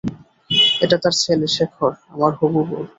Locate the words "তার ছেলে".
0.97-1.47